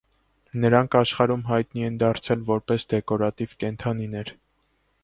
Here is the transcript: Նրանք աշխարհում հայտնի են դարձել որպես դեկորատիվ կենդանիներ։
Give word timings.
Նրանք 0.61 0.95
աշխարհում 0.99 1.43
հայտնի 1.49 1.85
են 1.91 2.01
դարձել 2.05 2.43
որպես 2.49 2.87
դեկորատիվ 2.95 3.57
կենդանիներ։ 3.67 4.35